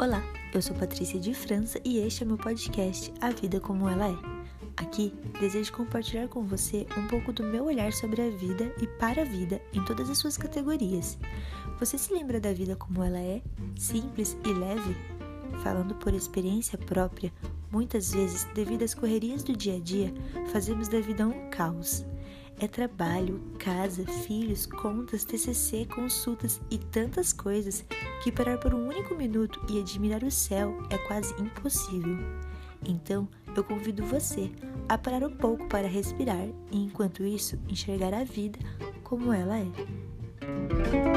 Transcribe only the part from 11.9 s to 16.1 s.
se lembra da vida como ela é? Simples e leve? Falando